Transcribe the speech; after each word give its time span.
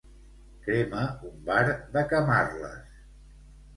Crema 0.67 1.03
un 1.31 1.37
bar 1.49 1.67
de 1.97 2.05
Camarles. 2.15 3.01